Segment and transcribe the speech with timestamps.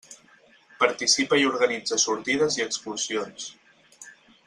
[0.83, 3.51] Participa i organitza sortides i excursions.